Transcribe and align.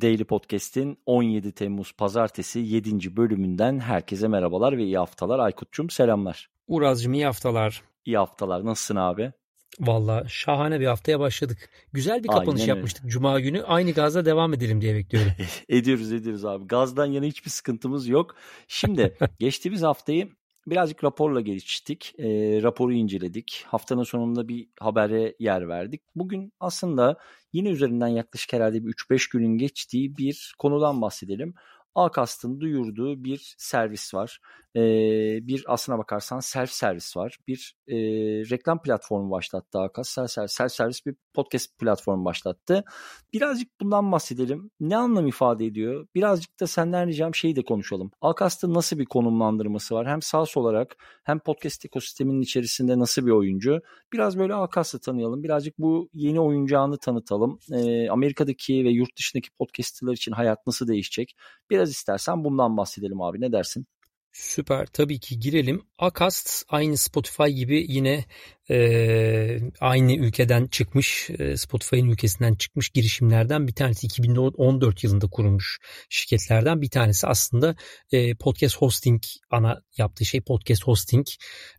Daily 0.00 0.24
Podcast'in 0.24 0.98
17 1.06 1.52
Temmuz 1.52 1.92
Pazartesi 1.92 2.58
7. 2.58 3.16
bölümünden 3.16 3.78
herkese 3.78 4.28
merhabalar 4.28 4.76
ve 4.76 4.84
iyi 4.84 4.98
haftalar. 4.98 5.38
Aykut'cum 5.38 5.90
selamlar. 5.90 6.50
Uraz'cığım 6.68 7.14
iyi 7.14 7.24
haftalar. 7.24 7.82
İyi 8.04 8.18
haftalar. 8.18 8.64
Nasılsın 8.64 8.96
abi? 8.96 9.32
Valla 9.80 10.24
şahane 10.28 10.80
bir 10.80 10.86
haftaya 10.86 11.20
başladık. 11.20 11.70
Güzel 11.92 12.22
bir 12.22 12.28
kapanış 12.28 12.60
Aynen 12.60 12.74
yapmıştık 12.74 13.04
öyle. 13.04 13.12
Cuma 13.12 13.40
günü. 13.40 13.62
Aynı 13.62 13.92
gazla 13.92 14.24
devam 14.24 14.54
edelim 14.54 14.80
diye 14.80 14.94
bekliyorum. 14.94 15.32
ediyoruz 15.68 16.12
ediyoruz 16.12 16.44
abi. 16.44 16.66
Gazdan 16.66 17.06
yana 17.06 17.26
hiçbir 17.26 17.50
sıkıntımız 17.50 18.08
yok. 18.08 18.34
Şimdi 18.68 19.16
geçtiğimiz 19.38 19.82
haftayı 19.82 20.28
birazcık 20.66 21.04
raporla 21.04 21.40
geçtik. 21.40 22.14
E, 22.18 22.26
raporu 22.62 22.92
inceledik. 22.92 23.64
Haftanın 23.68 24.02
sonunda 24.02 24.48
bir 24.48 24.68
habere 24.80 25.34
yer 25.38 25.68
verdik. 25.68 26.02
Bugün 26.14 26.52
aslında 26.60 27.16
yine 27.52 27.68
üzerinden 27.68 28.08
yaklaşık 28.08 28.52
herhalde 28.52 28.84
bir 28.84 28.90
3-5 28.90 29.30
günün 29.32 29.58
geçtiği 29.58 30.16
bir 30.16 30.54
konudan 30.58 31.02
bahsedelim. 31.02 31.54
Akast'ın 31.96 32.60
duyurduğu 32.60 33.24
bir 33.24 33.54
servis 33.58 34.14
var 34.14 34.40
e, 34.76 34.80
bir 35.46 35.64
aslına 35.66 35.98
bakarsan 35.98 36.40
self 36.40 36.70
servis 36.70 37.16
var. 37.16 37.38
Bir 37.48 37.76
e, 37.88 37.96
reklam 38.50 38.82
platformu 38.82 39.30
başlattı 39.30 39.78
Akas. 39.78 40.08
Self, 40.08 40.50
self, 40.50 40.72
servis 40.72 41.06
bir 41.06 41.14
podcast 41.34 41.78
platformu 41.78 42.24
başlattı. 42.24 42.84
Birazcık 43.32 43.80
bundan 43.80 44.12
bahsedelim. 44.12 44.70
Ne 44.80 44.96
anlam 44.96 45.26
ifade 45.26 45.66
ediyor? 45.66 46.06
Birazcık 46.14 46.60
da 46.60 46.66
senden 46.66 47.08
ricam 47.08 47.34
şeyi 47.34 47.56
de 47.56 47.64
konuşalım. 47.64 48.10
Akast'ın 48.20 48.74
nasıl 48.74 48.98
bir 48.98 49.04
konumlandırması 49.04 49.94
var? 49.94 50.08
Hem 50.08 50.22
sağ 50.22 50.44
olarak 50.56 50.96
hem 51.24 51.38
podcast 51.38 51.84
ekosisteminin 51.84 52.40
içerisinde 52.40 52.98
nasıl 52.98 53.26
bir 53.26 53.30
oyuncu? 53.30 53.80
Biraz 54.12 54.38
böyle 54.38 54.54
Akas'ı 54.54 55.00
tanıyalım. 55.00 55.42
Birazcık 55.42 55.78
bu 55.78 56.08
yeni 56.14 56.40
oyuncağını 56.40 56.98
tanıtalım. 56.98 57.58
E, 57.72 58.10
Amerika'daki 58.10 58.84
ve 58.84 58.90
yurt 58.90 59.16
dışındaki 59.16 59.50
podcastçılar 59.50 60.12
için 60.12 60.32
hayat 60.32 60.66
nasıl 60.66 60.88
değişecek? 60.88 61.36
Biraz 61.70 61.85
istersen 61.90 62.44
bundan 62.44 62.76
bahsedelim 62.76 63.22
abi. 63.22 63.40
Ne 63.40 63.52
dersin? 63.52 63.86
Süper 64.32 64.86
tabii 64.86 65.20
ki 65.20 65.40
girelim. 65.40 65.82
Acast 65.98 66.64
aynı 66.68 66.96
Spotify 66.96 67.46
gibi 67.46 67.86
yine 67.88 68.24
e, 68.70 69.60
aynı 69.80 70.12
ülkeden 70.12 70.66
çıkmış 70.66 71.30
e, 71.38 71.56
Spotify'ın 71.56 72.06
ülkesinden 72.06 72.54
çıkmış 72.54 72.88
girişimlerden 72.88 73.66
bir 73.66 73.72
tanesi. 73.72 74.06
2014 74.06 75.04
yılında 75.04 75.26
kurulmuş 75.26 75.78
şirketlerden 76.08 76.82
bir 76.82 76.90
tanesi. 76.90 77.26
Aslında 77.26 77.76
e, 78.12 78.34
podcast 78.34 78.76
hosting 78.76 79.22
ana 79.50 79.82
yaptığı 79.98 80.24
şey 80.24 80.40
podcast 80.40 80.84
hosting. 80.84 81.26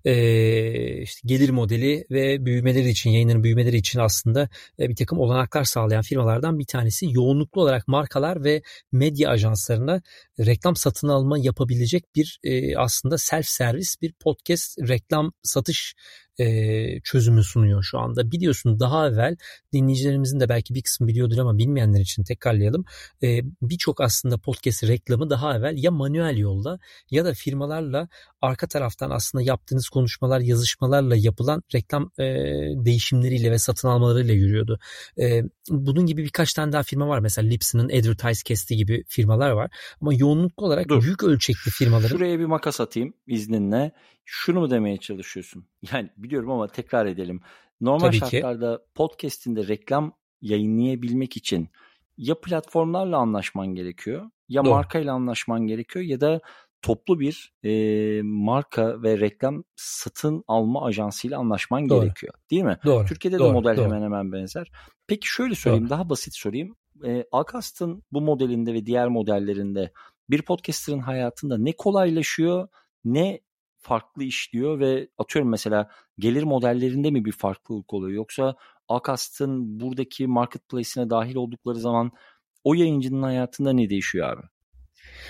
E, 0.05 1.01
işte 1.01 1.19
gelir 1.25 1.49
modeli 1.49 2.05
ve 2.11 2.45
büyümeleri 2.45 2.89
için 2.89 3.09
yayınların 3.09 3.43
büyümeleri 3.43 3.77
için 3.77 3.99
aslında 3.99 4.49
e, 4.79 4.89
bir 4.89 4.95
takım 4.95 5.19
olanaklar 5.19 5.63
sağlayan 5.63 6.01
firmalardan 6.01 6.59
bir 6.59 6.65
tanesi. 6.65 7.05
Yoğunluklu 7.09 7.61
olarak 7.61 7.87
markalar 7.87 8.43
ve 8.43 8.61
medya 8.91 9.29
ajanslarına 9.29 10.01
reklam 10.39 10.75
satın 10.75 11.07
alma 11.07 11.37
yapabilecek 11.37 12.15
bir 12.15 12.39
e, 12.43 12.77
aslında 12.77 13.17
self 13.17 13.45
servis 13.45 14.01
bir 14.01 14.06
podcast 14.19 14.79
reklam 14.89 15.31
satış 15.43 15.95
e, 16.39 16.99
çözümü 17.01 17.43
sunuyor 17.43 17.83
şu 17.83 17.99
anda. 17.99 18.31
Biliyorsun 18.31 18.79
daha 18.79 19.07
evvel 19.07 19.35
dinleyicilerimizin 19.73 20.39
de 20.39 20.49
belki 20.49 20.75
bir 20.75 20.81
kısmı 20.81 21.07
biliyordur 21.07 21.37
ama 21.37 21.57
bilmeyenler 21.57 21.99
için 21.99 22.23
tekrarlayalım. 22.23 22.85
E, 23.23 23.39
Birçok 23.61 24.01
aslında 24.01 24.37
podcast 24.37 24.83
reklamı 24.83 25.29
daha 25.29 25.57
evvel 25.57 25.83
ya 25.83 25.91
manuel 25.91 26.37
yolda 26.37 26.79
ya 27.11 27.25
da 27.25 27.33
firmalarla 27.33 28.07
arka 28.41 28.67
taraftan 28.67 29.09
aslında 29.09 29.43
yaptığınız 29.43 29.89
konuşmalar, 29.89 30.39
yazışmalarla 30.39 31.15
yapılan 31.15 31.63
reklam 31.75 32.11
e, 32.19 32.23
değişimleriyle 32.85 33.51
ve 33.51 33.59
satın 33.59 33.87
almalarıyla 33.87 34.33
yürüyordu. 34.33 34.79
E, 35.19 35.43
bunun 35.69 36.05
gibi 36.05 36.23
birkaç 36.23 36.53
tane 36.53 36.71
daha 36.71 36.83
firma 36.83 37.07
var. 37.07 37.19
Mesela 37.19 37.47
Lipson'ın 37.47 37.89
Advertise 37.89 38.43
Cast'i 38.45 38.77
gibi 38.77 39.03
firmalar 39.07 39.49
var. 39.49 39.71
Ama 40.01 40.13
yoğunluklu 40.13 40.65
olarak 40.65 40.89
Dur. 40.89 41.01
büyük 41.03 41.23
ölçekli 41.23 41.71
firmaların... 41.71 42.07
Şuraya 42.07 42.39
bir 42.39 42.45
makas 42.45 42.81
atayım 42.81 43.13
izninle. 43.27 43.91
Şunu 44.25 44.59
mu 44.59 44.69
demeye 44.69 44.97
çalışıyorsun? 44.97 45.65
Yani 45.91 46.09
biliyorum 46.17 46.51
ama 46.51 46.67
tekrar 46.67 47.05
edelim. 47.05 47.41
Normal 47.81 48.07
Tabii 48.07 48.17
şartlarda 48.17 48.77
ki. 48.77 48.83
podcast'inde 48.95 49.67
reklam 49.67 50.13
yayınlayabilmek 50.41 51.37
için 51.37 51.69
ya 52.17 52.41
platformlarla 52.41 53.17
anlaşman 53.17 53.67
gerekiyor 53.67 54.29
ya 54.49 54.65
Doğru. 54.65 54.73
markayla 54.73 55.13
anlaşman 55.13 55.67
gerekiyor 55.67 56.05
ya 56.05 56.21
da 56.21 56.41
toplu 56.81 57.19
bir 57.19 57.53
e, 57.63 58.21
marka 58.23 59.03
ve 59.03 59.19
reklam 59.19 59.63
satın 59.75 60.43
alma 60.47 60.85
ajansıyla 60.85 61.39
anlaşman 61.39 61.89
doğru. 61.89 62.01
gerekiyor. 62.01 62.33
Değil 62.51 62.63
mi? 62.63 62.77
Doğru. 62.85 63.05
Türkiye'de 63.05 63.39
doğru, 63.39 63.47
de 63.47 63.53
model 63.53 63.77
doğru. 63.77 63.85
hemen 63.85 64.01
hemen 64.01 64.31
benzer. 64.31 64.71
Peki 65.07 65.27
şöyle 65.27 65.55
söyleyeyim 65.55 65.83
doğru. 65.83 65.89
daha 65.89 66.09
basit 66.09 66.35
sorayım. 66.35 66.75
E, 67.05 67.25
Acast'ın 67.31 68.03
bu 68.11 68.21
modelinde 68.21 68.73
ve 68.73 68.85
diğer 68.85 69.07
modellerinde 69.07 69.91
bir 70.29 70.41
podcaster'ın 70.41 70.99
hayatında 70.99 71.57
ne 71.57 71.71
kolaylaşıyor 71.71 72.67
ne 73.05 73.39
farklı 73.87 74.23
işliyor 74.23 74.79
ve 74.79 75.09
atıyorum 75.17 75.51
mesela 75.51 75.89
gelir 76.19 76.43
modellerinde 76.43 77.11
mi 77.11 77.25
bir 77.25 77.31
farklılık 77.31 77.93
oluyor 77.93 78.11
yoksa 78.15 78.55
Acast'ın 78.89 79.79
buradaki 79.79 80.27
marketplace'ine 80.27 81.09
dahil 81.09 81.35
oldukları 81.35 81.79
zaman 81.79 82.11
o 82.63 82.73
yayıncının 82.73 83.23
hayatında 83.23 83.73
ne 83.73 83.89
değişiyor 83.89 84.29
abi? 84.29 84.47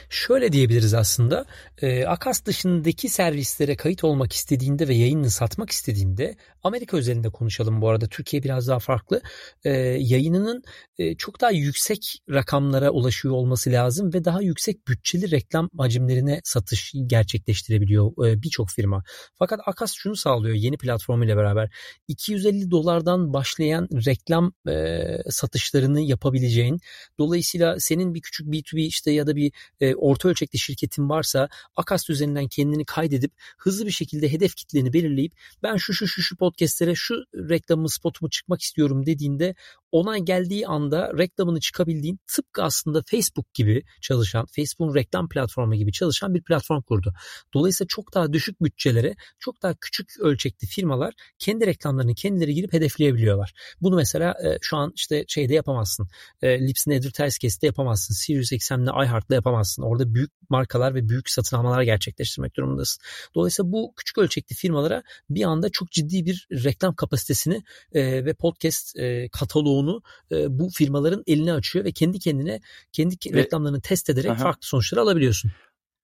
Şöyle 0.09 0.51
diyebiliriz 0.51 0.93
aslında. 0.93 1.45
E, 1.81 2.05
Akas 2.05 2.45
dışındaki 2.45 3.09
servislere 3.09 3.75
kayıt 3.75 4.03
olmak 4.03 4.33
istediğinde 4.33 4.87
ve 4.87 4.95
yayınını 4.95 5.29
satmak 5.29 5.69
istediğinde 5.69 6.35
Amerika 6.63 6.97
özelinde 6.97 7.29
konuşalım 7.29 7.81
bu 7.81 7.89
arada. 7.89 8.07
Türkiye 8.07 8.43
biraz 8.43 8.67
daha 8.67 8.79
farklı. 8.79 9.21
E, 9.63 9.69
yayınının 9.99 10.63
e, 10.97 11.15
çok 11.15 11.41
daha 11.41 11.51
yüksek 11.51 12.19
rakamlara 12.29 12.89
ulaşıyor 12.89 13.33
olması 13.33 13.71
lazım 13.71 14.13
ve 14.13 14.25
daha 14.25 14.41
yüksek 14.41 14.87
bütçeli 14.87 15.31
reklam 15.31 15.69
hacimlerine 15.77 16.41
satış 16.43 16.93
gerçekleştirebiliyor 17.07 18.27
e, 18.27 18.41
birçok 18.41 18.69
firma. 18.69 19.03
Fakat 19.35 19.59
Akas 19.65 19.93
şunu 19.93 20.15
sağlıyor 20.15 20.55
yeni 20.55 20.77
platformu 20.77 21.25
ile 21.25 21.37
beraber. 21.37 21.69
250 22.07 22.71
dolardan 22.71 23.33
başlayan 23.33 23.87
reklam 24.05 24.53
e, 24.69 25.07
satışlarını 25.29 26.01
yapabileceğin 26.01 26.79
dolayısıyla 27.19 27.79
senin 27.79 28.13
bir 28.13 28.21
küçük 28.21 28.47
B2B 28.47 28.79
işte 28.79 29.11
ya 29.11 29.27
da 29.27 29.35
bir 29.35 29.51
e, 29.81 29.86
orta 29.95 30.29
ölçekli 30.29 30.59
şirketin 30.59 31.09
varsa 31.09 31.49
Akast 31.75 32.09
üzerinden 32.09 32.47
kendini 32.47 32.85
kaydedip 32.85 33.31
hızlı 33.57 33.85
bir 33.85 33.91
şekilde 33.91 34.31
hedef 34.31 34.55
kitleni 34.55 34.93
belirleyip 34.93 35.33
ben 35.63 35.77
şu 35.77 35.93
şu 35.93 36.07
şu 36.07 36.21
şu 36.21 36.37
podcastlere 36.37 36.95
şu 36.95 37.15
reklamımı 37.33 37.89
spotumu 37.89 38.29
çıkmak 38.29 38.61
istiyorum 38.61 39.05
dediğinde 39.05 39.55
onay 39.99 40.21
geldiği 40.21 40.67
anda 40.67 41.17
reklamını 41.17 41.59
çıkabildiğin 41.59 42.19
tıpkı 42.27 42.63
aslında 42.63 43.01
Facebook 43.11 43.53
gibi 43.53 43.83
çalışan, 44.01 44.45
Facebook'un 44.45 44.95
reklam 44.95 45.29
platformu 45.29 45.75
gibi 45.75 45.91
çalışan 45.91 46.33
bir 46.33 46.43
platform 46.43 46.81
kurdu. 46.81 47.13
Dolayısıyla 47.53 47.87
çok 47.87 48.13
daha 48.13 48.33
düşük 48.33 48.61
bütçelere, 48.63 49.15
çok 49.39 49.63
daha 49.63 49.75
küçük 49.81 50.19
ölçekli 50.19 50.67
firmalar 50.67 51.13
kendi 51.39 51.67
reklamlarını 51.67 52.15
kendileri 52.15 52.53
girip 52.53 52.73
hedefleyebiliyorlar. 52.73 53.53
Bunu 53.81 53.95
mesela 53.95 54.31
e, 54.31 54.57
şu 54.61 54.77
an 54.77 54.91
işte 54.95 55.25
şeyde 55.27 55.53
yapamazsın. 55.53 56.07
E, 56.41 56.67
Lips'in 56.67 56.91
Advertise 56.91 57.39
Cast'te 57.41 57.67
yapamazsın. 57.67 58.13
Sirius 58.13 58.51
XM'le 58.51 59.03
iHeart'la 59.03 59.35
yapamazsın. 59.35 59.83
Orada 59.83 60.13
büyük 60.13 60.31
markalar 60.49 60.95
ve 60.95 61.09
büyük 61.09 61.29
satın 61.29 61.57
almalar 61.57 61.81
gerçekleştirmek 61.81 62.57
durumundasın. 62.57 63.03
Dolayısıyla 63.35 63.71
bu 63.71 63.93
küçük 63.95 64.17
ölçekli 64.17 64.55
firmalara 64.55 65.03
bir 65.29 65.43
anda 65.43 65.69
çok 65.69 65.91
ciddi 65.91 66.25
bir 66.25 66.47
reklam 66.51 66.95
kapasitesini 66.95 67.63
e, 67.93 68.25
ve 68.25 68.33
podcast 68.33 68.99
e, 68.99 69.29
kataloğunu 69.29 69.86
onu 69.87 70.01
e, 70.31 70.59
bu 70.59 70.69
firmaların 70.69 71.23
eline 71.27 71.53
açıyor 71.53 71.85
ve 71.85 71.91
kendi 71.91 72.19
kendine 72.19 72.59
kendi 72.91 73.15
ve, 73.33 73.37
reklamlarını 73.37 73.81
test 73.81 74.09
ederek 74.09 74.31
aha. 74.31 74.43
farklı 74.43 74.67
sonuçları 74.67 75.01
alabiliyorsun. 75.01 75.51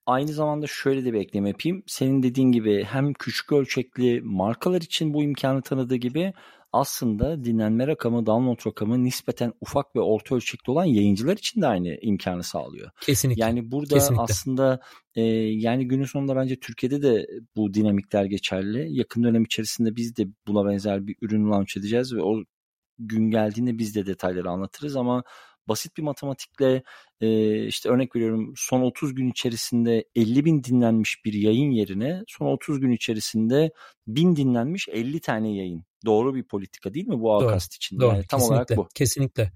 Aynı 0.05 0.33
zamanda 0.33 0.67
şöyle 0.67 1.05
de 1.05 1.13
bir 1.13 1.19
ekleme 1.19 1.49
yapayım. 1.49 1.83
Senin 1.87 2.23
dediğin 2.23 2.51
gibi 2.51 2.83
hem 2.83 3.13
küçük 3.13 3.51
ölçekli 3.51 4.21
markalar 4.21 4.81
için 4.81 5.13
bu 5.13 5.23
imkanı 5.23 5.61
tanıdığı 5.61 5.95
gibi 5.95 6.33
aslında 6.73 7.43
dinlenme 7.43 7.87
rakamı, 7.87 8.25
download 8.25 8.67
rakamı 8.67 9.03
nispeten 9.03 9.53
ufak 9.61 9.95
ve 9.95 9.99
orta 9.99 10.35
ölçekli 10.35 10.71
olan 10.71 10.85
yayıncılar 10.85 11.37
için 11.37 11.61
de 11.61 11.67
aynı 11.67 11.97
imkanı 12.01 12.43
sağlıyor. 12.43 12.89
Kesinlikle. 13.01 13.41
Yani 13.41 13.71
burada 13.71 13.95
Kesinlikle. 13.95 14.23
aslında 14.23 14.79
e, 15.15 15.21
yani 15.21 15.87
günün 15.87 16.05
sonunda 16.05 16.35
bence 16.35 16.59
Türkiye'de 16.59 17.01
de 17.01 17.27
bu 17.55 17.73
dinamikler 17.73 18.25
geçerli. 18.25 18.87
Yakın 18.97 19.23
dönem 19.23 19.43
içerisinde 19.43 19.95
biz 19.95 20.17
de 20.17 20.27
buna 20.47 20.69
benzer 20.69 21.07
bir 21.07 21.15
ürün 21.21 21.51
launch 21.51 21.77
edeceğiz 21.77 22.15
ve 22.15 22.21
o 22.21 22.43
gün 23.07 23.29
geldiğinde 23.31 23.77
biz 23.77 23.95
de 23.95 24.05
detayları 24.05 24.49
anlatırız 24.49 24.95
ama 24.95 25.23
basit 25.67 25.97
bir 25.97 26.03
matematikle 26.03 26.83
e, 27.21 27.65
işte 27.65 27.89
örnek 27.89 28.15
veriyorum 28.15 28.53
son 28.57 28.81
30 28.81 29.15
gün 29.15 29.31
içerisinde 29.31 30.05
50 30.15 30.45
bin 30.45 30.63
dinlenmiş 30.63 31.25
bir 31.25 31.33
yayın 31.33 31.71
yerine 31.71 32.23
son 32.27 32.45
30 32.47 32.79
gün 32.79 32.91
içerisinde 32.91 33.71
bin 34.07 34.35
dinlenmiş 34.35 34.89
50 34.89 35.19
tane 35.19 35.55
yayın. 35.55 35.85
Doğru 36.05 36.35
bir 36.35 36.43
politika 36.43 36.93
değil 36.93 37.07
mi 37.07 37.19
bu 37.19 37.35
Akast 37.35 37.75
için? 37.75 37.99
Doğru, 37.99 38.15
yani 38.15 38.23
tam 38.29 38.41
olarak 38.41 38.69
bu. 38.77 38.87
Kesinlikle. 38.95 39.51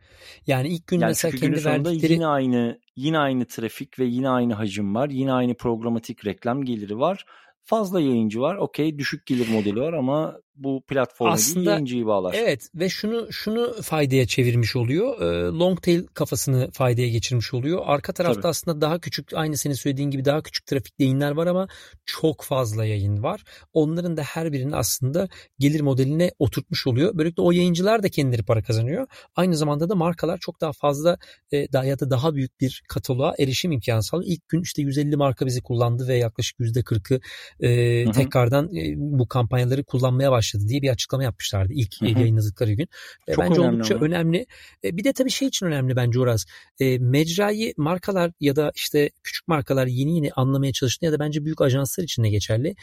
Yani 0.48 0.68
ilk 0.68 0.88
gün 0.88 1.00
yani 1.00 1.10
mesela 1.10 1.36
kendi 1.36 1.66
verdikleri 1.66 2.14
yine 2.14 2.28
aynı 2.28 2.80
yine 2.96 3.20
aynı 3.20 3.46
trafik 3.46 4.00
ve 4.00 4.06
yine 4.06 4.30
aynı 4.30 4.54
hacim 4.54 4.96
var. 4.96 5.10
Yine 5.10 5.32
aynı 5.32 5.56
programatik 5.56 6.26
reklam 6.26 6.64
geliri 6.64 7.00
var. 7.00 7.26
Fazla 7.64 8.02
yayıncı 8.02 8.40
var. 8.40 8.56
Okey 8.56 8.98
düşük 8.98 9.26
gelir 9.26 9.50
modeli 9.50 9.82
var 9.82 9.94
ama 9.94 10.40
bu 10.58 10.84
platformu 10.88 11.34
Aslında, 11.34 11.72
yayıncıyı 11.72 12.06
bağlar. 12.06 12.36
Evet 12.38 12.70
ve 12.76 12.90
şunu 12.90 13.34
şunu 13.34 13.82
faydaya 13.82 14.28
çevirmiş 14.28 14.76
oluyor. 14.76 15.22
E, 15.22 15.58
long 15.60 15.82
tail 15.82 16.08
kafasını 16.08 16.72
faydaya 16.72 17.10
geçirmiş 17.10 17.54
oluyor. 17.54 17.82
Arka 17.86 18.14
tarafta 18.14 18.42
Tabii. 18.42 18.50
aslında 18.50 18.82
daha 18.82 19.00
küçük 19.00 19.34
aynı 19.34 19.58
senin 19.58 19.74
söylediğin 19.74 20.12
gibi 20.12 20.26
daha 20.26 20.42
küçük 20.42 20.66
trafik 20.66 20.94
yayınlar 21.00 21.32
var 21.32 21.48
ama 21.48 21.68
çok 22.06 22.44
fazla 22.44 22.86
yayın 22.86 23.24
var. 23.24 23.44
Onların 23.74 24.18
da 24.18 24.22
her 24.22 24.52
birinin 24.52 24.72
aslında 24.72 25.28
gelir 25.60 25.82
modeline 25.82 26.32
oturtmuş 26.40 26.88
oluyor. 26.88 27.18
Böylelikle 27.18 27.42
o 27.44 27.52
yayıncılar 27.52 28.04
da 28.04 28.10
kendileri 28.10 28.44
para 28.44 28.62
kazanıyor. 28.62 29.08
Aynı 29.36 29.58
zamanda 29.58 29.90
da 29.90 29.96
markalar 29.96 30.38
çok 30.38 30.62
daha 30.62 30.72
fazla 30.74 31.18
e, 31.52 31.72
daha 31.74 31.86
ya 31.86 32.00
da 32.00 32.10
daha 32.10 32.36
büyük 32.36 32.60
bir 32.62 32.84
kataloğa 32.88 33.36
erişim 33.40 33.72
imkanı 33.72 34.04
sağlıyor. 34.04 34.32
İlk 34.32 34.50
gün 34.50 34.62
işte 34.62 34.82
150 34.82 35.16
marka 35.16 35.46
bizi 35.46 35.62
kullandı 35.62 36.08
ve 36.08 36.16
yaklaşık 36.16 36.60
%40'ı 36.60 37.20
e, 37.60 38.12
tekrardan 38.12 38.76
e, 38.76 38.94
bu 38.98 39.28
kampanyaları 39.28 39.84
kullanmaya 39.84 40.32
başladı 40.32 40.47
diye 40.54 40.82
bir 40.82 40.90
açıklama 40.90 41.24
yapmışlardı 41.24 41.74
ilk 41.74 42.02
hı 42.02 42.06
hı. 42.06 42.20
yayınladıkları 42.20 42.74
gün. 42.74 42.88
Çok 43.30 43.38
bence 43.38 43.62
önemli 43.62 43.76
oldukça 43.76 43.96
ama. 43.96 44.06
önemli. 44.06 44.46
E, 44.84 44.98
bir 44.98 45.04
de 45.04 45.14
tabii 45.14 45.30
şey 45.30 45.48
için 45.48 45.66
önemli 45.66 45.96
bence 45.96 46.20
Uraz. 46.20 46.46
E, 46.80 47.00
mecrayı 47.00 47.74
markalar 47.78 48.32
ya 48.40 48.56
da 48.56 48.72
işte 48.76 49.10
küçük 49.24 49.48
markalar 49.48 49.88
yeni 49.88 50.16
yeni 50.16 50.32
anlamaya 50.32 50.74
çalıştığında 50.74 51.12
ya 51.12 51.20
da 51.20 51.20
bence 51.20 51.46
büyük 51.46 51.62
ajanslar 51.62 52.04
için 52.04 52.24
de 52.24 52.30
geçerli. 52.30 52.76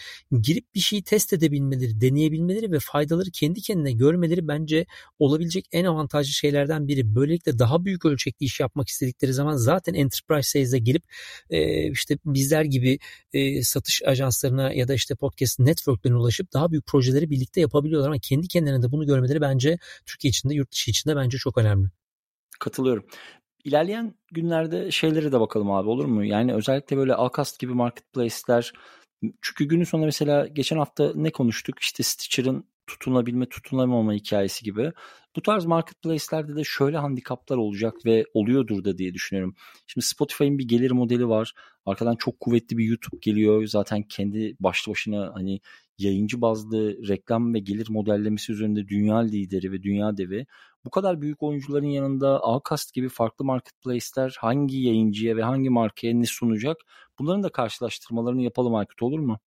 Girip 0.42 0.74
bir 0.74 0.80
şeyi 0.80 1.02
test 1.02 1.32
edebilmeleri, 1.32 2.00
deneyebilmeleri 2.00 2.72
ve 2.72 2.78
faydaları 2.78 3.30
kendi 3.30 3.60
kendine 3.60 3.92
görmeleri 3.92 4.48
bence 4.48 4.86
olabilecek 5.18 5.66
en 5.72 5.84
avantajlı 5.84 6.32
şeylerden 6.32 6.88
biri. 6.88 7.14
Böylelikle 7.14 7.58
daha 7.58 7.84
büyük 7.84 8.04
ölçekli 8.04 8.44
iş 8.44 8.60
yapmak 8.60 8.88
istedikleri 8.88 9.32
zaman 9.32 9.56
zaten 9.56 9.94
enterprise 9.94 10.48
sales'e 10.48 10.78
gelip 10.78 11.02
e, 11.50 11.90
işte 11.90 12.18
bizler 12.24 12.64
gibi 12.64 12.98
satış 13.62 14.02
ajanslarına 14.02 14.72
ya 14.72 14.88
da 14.88 14.94
işte 14.94 15.14
podcast 15.14 15.58
networklerine 15.58 16.18
ulaşıp 16.18 16.52
daha 16.52 16.70
büyük 16.70 16.86
projeleri 16.86 17.30
birlikte 17.30 17.53
yapabiliyorlar 17.60 18.08
ama 18.08 18.18
kendi 18.18 18.48
kendilerine 18.48 18.82
de 18.82 18.92
bunu 18.92 19.06
görmeleri 19.06 19.40
bence 19.40 19.78
Türkiye 20.06 20.28
içinde, 20.28 20.54
yurt 20.54 20.72
dışı 20.72 20.90
içinde 20.90 21.16
bence 21.16 21.38
çok 21.38 21.58
önemli. 21.58 21.88
Katılıyorum. 22.60 23.06
İlerleyen 23.64 24.14
günlerde 24.32 24.90
şeylere 24.90 25.32
de 25.32 25.40
bakalım 25.40 25.70
abi 25.70 25.88
olur 25.88 26.04
mu? 26.04 26.24
Yani 26.24 26.54
özellikle 26.54 26.96
böyle 26.96 27.14
Alcast 27.14 27.58
gibi 27.58 27.74
marketplace'ler 27.74 28.72
çünkü 29.42 29.64
günün 29.64 29.84
sonunda 29.84 30.06
mesela 30.06 30.46
geçen 30.46 30.76
hafta 30.76 31.12
ne 31.14 31.30
konuştuk? 31.30 31.78
İşte 31.78 32.02
Stitcher'ın 32.02 32.64
tutunabilme, 32.86 33.48
tutunamama 33.48 34.12
hikayesi 34.12 34.64
gibi. 34.64 34.92
Bu 35.36 35.42
tarz 35.42 35.64
marketplace'lerde 35.64 36.56
de 36.56 36.64
şöyle 36.64 36.98
handikaplar 36.98 37.56
olacak 37.56 37.94
ve 38.06 38.24
oluyordur 38.34 38.84
da 38.84 38.98
diye 38.98 39.14
düşünüyorum. 39.14 39.54
Şimdi 39.86 40.06
Spotify'ın 40.06 40.58
bir 40.58 40.68
gelir 40.68 40.90
modeli 40.90 41.28
var. 41.28 41.52
Arkadan 41.86 42.16
çok 42.16 42.40
kuvvetli 42.40 42.78
bir 42.78 42.84
YouTube 42.84 43.18
geliyor. 43.20 43.66
Zaten 43.66 44.02
kendi 44.02 44.56
başlı 44.60 44.92
başına 44.92 45.30
hani 45.34 45.60
yayıncı 45.98 46.40
bazlı 46.40 47.08
reklam 47.08 47.54
ve 47.54 47.58
gelir 47.58 47.86
modellemesi 47.90 48.52
üzerinde 48.52 48.88
dünya 48.88 49.18
lideri 49.18 49.72
ve 49.72 49.82
dünya 49.82 50.16
devi. 50.16 50.46
Bu 50.84 50.90
kadar 50.90 51.20
büyük 51.20 51.42
oyuncuların 51.42 51.86
yanında 51.86 52.40
Acast 52.44 52.94
gibi 52.94 53.08
farklı 53.08 53.44
marketplace'ler 53.44 54.36
hangi 54.40 54.76
yayıncıya 54.78 55.36
ve 55.36 55.42
hangi 55.42 55.70
markaya 55.70 56.14
ne 56.14 56.26
sunacak? 56.26 56.76
Bunların 57.18 57.42
da 57.42 57.48
karşılaştırmalarını 57.48 58.42
yapalım 58.42 58.74
Aykut 58.74 59.02
olur 59.02 59.18
mu? 59.18 59.38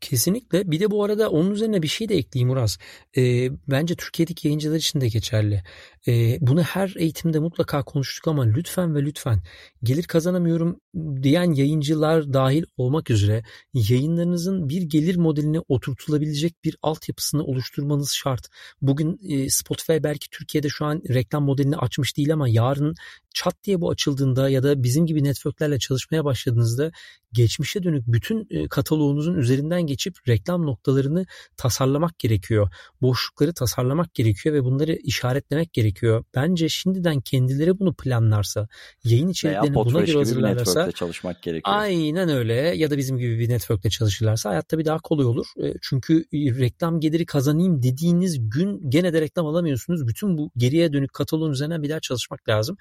Kesinlikle. 0.00 0.70
Bir 0.70 0.80
de 0.80 0.90
bu 0.90 1.04
arada 1.04 1.30
onun 1.30 1.50
üzerine 1.50 1.82
bir 1.82 1.88
şey 1.88 2.08
de 2.08 2.16
ekleyeyim 2.16 2.50
Uraz. 2.50 2.78
E, 3.16 3.50
bence 3.70 3.94
Türkiye'deki 3.94 4.48
yayıncılar 4.48 4.76
için 4.76 5.00
de 5.00 5.08
geçerli. 5.08 5.62
E, 6.08 6.38
bunu 6.40 6.62
her 6.62 6.94
eğitimde 6.96 7.38
mutlaka 7.38 7.82
konuştuk 7.82 8.28
ama 8.28 8.42
lütfen 8.42 8.94
ve 8.94 9.02
lütfen 9.02 9.42
gelir 9.82 10.02
kazanamıyorum 10.02 10.80
diyen 11.22 11.52
yayıncılar 11.52 12.32
dahil 12.32 12.64
olmak 12.76 13.10
üzere 13.10 13.42
yayınlarınızın 13.74 14.68
bir 14.68 14.82
gelir 14.82 15.16
modeline 15.16 15.60
oturtulabilecek 15.68 16.64
bir 16.64 16.76
altyapısını 16.82 17.44
oluşturmanız 17.44 18.12
şart. 18.12 18.48
Bugün 18.82 19.20
e, 19.28 19.50
Spotify 19.50 19.96
belki 20.02 20.30
Türkiye'de 20.30 20.68
şu 20.68 20.84
an 20.84 21.02
reklam 21.08 21.44
modelini 21.44 21.76
açmış 21.76 22.16
değil 22.16 22.32
ama 22.32 22.48
yarın 22.48 22.94
çat 23.34 23.64
diye 23.64 23.80
bu 23.80 23.90
açıldığında 23.90 24.48
ya 24.48 24.62
da 24.62 24.82
bizim 24.82 25.06
gibi 25.06 25.24
networklerle 25.24 25.78
çalışmaya 25.78 26.24
başladığınızda 26.24 26.90
geçmişe 27.32 27.82
dönük 27.82 28.04
bütün 28.06 28.46
e, 28.50 28.68
kataloğunuzun 28.68 29.34
üzerinden 29.58 29.82
geçip 29.82 30.14
reklam 30.28 30.66
noktalarını 30.66 31.26
tasarlamak 31.56 32.18
gerekiyor. 32.18 32.70
Boşlukları 33.02 33.54
tasarlamak 33.54 34.14
gerekiyor 34.14 34.54
ve 34.54 34.64
bunları 34.64 34.92
işaretlemek 34.92 35.72
gerekiyor. 35.72 36.24
Bence 36.34 36.68
şimdiden 36.68 37.20
kendileri 37.20 37.78
bunu 37.78 37.94
planlarsa, 37.94 38.68
yayın 39.04 39.28
içeriklerini 39.28 39.74
buna 39.74 40.00
göre 40.00 40.18
hazırlarlarsa 40.18 40.92
çalışmak 40.92 41.42
gerekiyor. 41.42 41.76
Aynen 41.76 42.28
öyle 42.28 42.54
ya 42.54 42.90
da 42.90 42.98
bizim 42.98 43.18
gibi 43.18 43.38
bir 43.38 43.48
networkle 43.48 43.90
çalışırlarsa 43.90 44.50
hayatta 44.50 44.78
bir 44.78 44.84
daha 44.84 44.98
kolay 44.98 45.26
olur. 45.26 45.46
E, 45.62 45.74
çünkü 45.82 46.24
reklam 46.32 47.00
geliri 47.00 47.26
kazanayım 47.26 47.82
dediğiniz 47.82 48.50
gün 48.50 48.90
gene 48.90 49.12
de 49.12 49.20
reklam 49.20 49.46
alamıyorsunuz. 49.46 50.06
Bütün 50.08 50.38
bu 50.38 50.50
geriye 50.56 50.92
dönük 50.92 51.12
kataloğun 51.12 51.52
üzerine 51.52 51.82
bir 51.82 51.88
daha 51.88 52.00
çalışmak 52.00 52.48
lazım. 52.48 52.76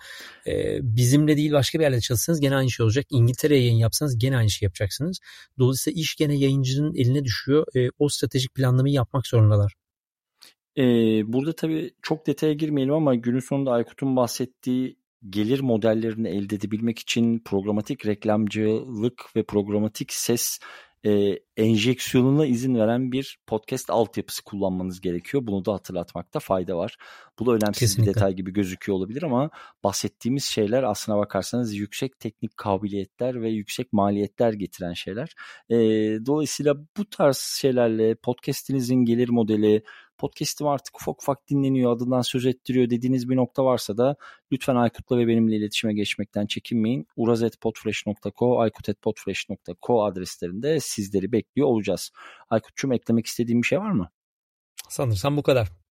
E, 0.47 0.79
bizimle 0.81 1.37
değil 1.37 1.51
başka 1.51 1.79
bir 1.79 1.83
yerde 1.83 2.01
çalışsanız 2.01 2.39
gene 2.39 2.55
aynı 2.55 2.71
şey 2.71 2.83
olacak. 2.83 3.05
İngiltere'ye 3.09 3.61
yayın 3.61 3.77
yapsanız 3.77 4.17
gene 4.17 4.37
aynı 4.37 4.49
şey 4.49 4.65
yapacaksınız. 4.65 5.19
Dolayısıyla 5.59 6.01
iş 6.01 6.15
gene 6.15 6.35
yayıncının 6.57 6.95
eline 6.95 7.23
düşüyor. 7.23 7.65
E, 7.75 7.89
o 7.99 8.09
stratejik 8.09 8.55
planlamayı 8.55 8.93
yapmak 8.93 9.27
zorundalar. 9.27 9.73
Ee, 10.77 10.83
burada 11.33 11.55
tabii 11.55 11.91
çok 12.01 12.27
detaya 12.27 12.53
girmeyelim 12.53 12.93
ama 12.93 13.15
günün 13.15 13.39
sonunda 13.39 13.71
Aykut'un 13.71 14.15
bahsettiği 14.15 14.97
gelir 15.29 15.59
modellerini 15.59 16.29
elde 16.29 16.55
edebilmek 16.55 16.99
için 16.99 17.39
programatik 17.39 18.05
reklamcılık 18.05 19.35
ve 19.35 19.43
programatik 19.43 20.13
ses 20.13 20.59
e, 21.05 21.39
enjeksiyonuna 21.57 22.45
izin 22.45 22.75
veren 22.75 23.11
bir 23.11 23.37
podcast 23.47 23.89
altyapısı 23.89 24.43
kullanmanız 24.43 25.01
gerekiyor. 25.01 25.47
Bunu 25.47 25.65
da 25.65 25.73
hatırlatmakta 25.73 26.39
fayda 26.39 26.77
var. 26.77 26.97
Bu 27.39 27.45
da 27.45 27.51
önemsiz 27.51 27.79
Kesinlikle. 27.79 28.11
bir 28.11 28.15
detay 28.15 28.33
gibi 28.33 28.53
gözüküyor 28.53 28.97
olabilir 28.97 29.23
ama 29.23 29.49
bahsettiğimiz 29.83 30.43
şeyler 30.43 30.83
aslına 30.83 31.17
bakarsanız 31.17 31.75
yüksek 31.75 32.19
teknik 32.19 32.57
kabiliyetler 32.57 33.41
ve 33.41 33.49
yüksek 33.49 33.93
maliyetler 33.93 34.53
getiren 34.53 34.93
şeyler. 34.93 35.35
E, 35.69 35.75
dolayısıyla 36.25 36.75
bu 36.97 37.09
tarz 37.09 37.37
şeylerle 37.37 38.15
podcast'inizin 38.15 38.95
gelir 38.95 39.29
modeli, 39.29 39.83
podcast'im 40.17 40.67
artık 40.67 40.95
ufak 41.01 41.21
ufak 41.21 41.49
dinleniyor, 41.49 41.95
adından 41.95 42.21
söz 42.21 42.45
ettiriyor 42.45 42.89
dediğiniz 42.89 43.29
bir 43.29 43.35
nokta 43.35 43.65
varsa 43.65 43.97
da 43.97 44.15
lütfen 44.51 44.75
Aykut'la 44.75 45.17
ve 45.17 45.27
benimle 45.27 45.55
iletişime 45.55 45.93
geçmekten 45.93 46.45
çekinmeyin. 46.45 47.07
urazetpodfresh.co, 47.15 48.59
aykut.podfresh.co 48.59 50.03
adreslerinde 50.03 50.79
sizleri 50.79 51.31
bekliyor 51.31 51.67
olacağız. 51.67 52.11
Aykut'cum 52.49 52.91
eklemek 52.91 53.25
istediğim 53.25 53.61
bir 53.61 53.67
şey 53.67 53.79
var 53.79 53.91
mı? 53.91 54.09
Sanırsam 54.89 55.37
bu 55.37 55.43
kadar. 55.43 55.86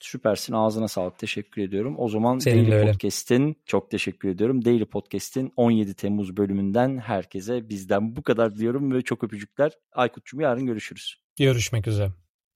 Süpersin. 0.00 0.52
Ağzına 0.52 0.88
sağlık. 0.88 1.18
Teşekkür 1.18 1.62
ediyorum. 1.62 1.94
O 1.98 2.08
zaman 2.08 2.38
Senin 2.38 2.62
Daily 2.62 2.74
öyle. 2.74 2.92
Podcast'in 2.92 3.56
çok 3.66 3.90
teşekkür 3.90 4.28
ediyorum. 4.28 4.64
Daily 4.64 4.84
Podcast'in 4.84 5.52
17 5.56 5.94
Temmuz 5.94 6.36
bölümünden 6.36 6.98
herkese 6.98 7.68
bizden 7.68 8.16
bu 8.16 8.22
kadar 8.22 8.56
diyorum 8.56 8.92
ve 8.92 9.02
çok 9.02 9.24
öpücükler. 9.24 9.72
Aykut'cum 9.92 10.40
yarın 10.40 10.66
görüşürüz. 10.66 11.14
Görüşmek 11.38 11.88
üzere. 11.88 12.27